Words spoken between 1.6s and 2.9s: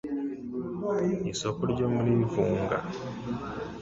ryo muri Vunga.